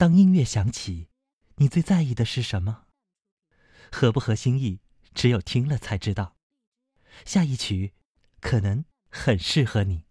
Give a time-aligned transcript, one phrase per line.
[0.00, 1.08] 当音乐响起，
[1.56, 2.86] 你最在意的是什么？
[3.92, 4.80] 合不合心意，
[5.12, 6.38] 只有听了才知道。
[7.26, 7.92] 下一曲，
[8.40, 10.06] 可能很适合你。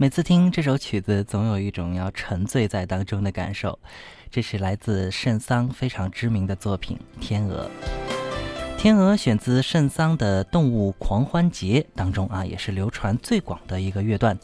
[0.00, 3.76] 每次听这首曲子，总有一种要沉醉在当中的感受。
[4.30, 7.68] 这是来自圣桑非常知名的作品《天鹅》。
[8.78, 14.38] 《天鹅》选自圣桑的《动物狂欢节》当中啊，也是流传最广的一个乐段。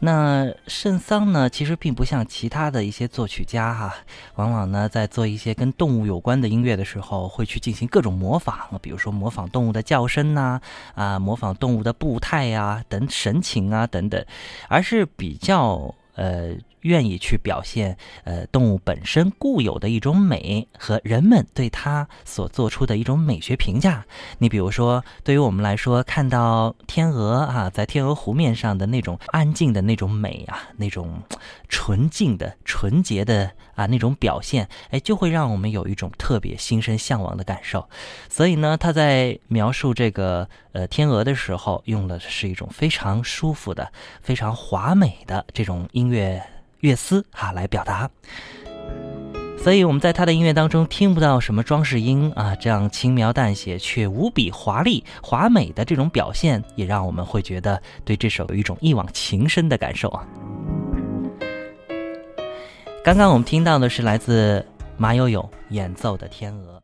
[0.00, 3.94] 那圣桑呢，其实并不像其他的一些作曲家哈，
[4.34, 10.60] 往往呢在做一些跟动物有关的音乐的时候，会去进行各种模仿，比如说模仿动物的叫声呐，
[10.94, 14.22] 啊，模仿动物的步态呀，等神情啊等等，
[14.68, 16.54] 而是比较呃。
[16.82, 24.04] 愿意去表现，呃，动物本身固有的一种美和人们对它所做出的一种美学评价。
[24.38, 31.22] 你比如说，对于我们来说，看到天鹅啊，在天鹅湖面上的那种安静的那种美啊，那种
[31.68, 37.88] 纯净的、纯洁的啊那种表现，哎，就会让我们有一种特别心生向往的感受。
[38.28, 43.90] 所以呢，他在描述这个呃天鹅的时候，用的是一种非常舒服的、
[44.20, 46.42] 非常华美的这种音乐。
[46.80, 48.08] 乐思啊，来表达，
[49.58, 60.26] 所以我们在他的音乐当中听不到什么装饰音啊，这样轻描淡写却无比华丽华美的这种表现，也让我们会觉得对这首有一种一往情深的感受啊。
[63.04, 64.64] 刚刚我们听到的是来自
[64.96, 66.74] 马友友演奏的《天鹅》。